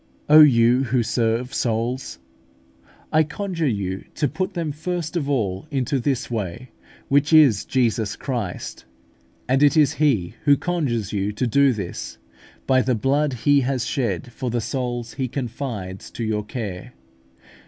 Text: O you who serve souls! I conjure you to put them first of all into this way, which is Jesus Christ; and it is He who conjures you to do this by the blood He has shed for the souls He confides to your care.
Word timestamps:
O 0.27 0.39
you 0.39 0.85
who 0.85 1.03
serve 1.03 1.53
souls! 1.53 2.17
I 3.11 3.21
conjure 3.21 3.67
you 3.67 4.05
to 4.15 4.27
put 4.27 4.55
them 4.55 4.71
first 4.71 5.15
of 5.15 5.29
all 5.29 5.67
into 5.69 5.99
this 5.99 6.31
way, 6.31 6.71
which 7.07 7.31
is 7.31 7.65
Jesus 7.65 8.15
Christ; 8.15 8.85
and 9.47 9.61
it 9.61 9.77
is 9.77 9.93
He 10.01 10.33
who 10.45 10.57
conjures 10.57 11.13
you 11.13 11.31
to 11.33 11.45
do 11.45 11.71
this 11.71 12.17
by 12.65 12.81
the 12.81 12.95
blood 12.95 13.33
He 13.45 13.61
has 13.61 13.85
shed 13.85 14.31
for 14.33 14.49
the 14.49 14.59
souls 14.59 15.13
He 15.13 15.27
confides 15.27 16.09
to 16.13 16.23
your 16.23 16.45
care. 16.45 16.93